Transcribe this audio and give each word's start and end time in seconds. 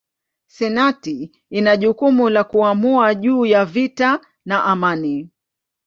Senati 0.47 1.31
ina 1.49 1.77
jukumu 1.77 2.29
la 2.29 2.43
kuamua 2.43 3.15
juu 3.15 3.45
ya 3.45 3.65
vita 3.65 4.19
na 4.45 4.63
amani. 4.63 5.29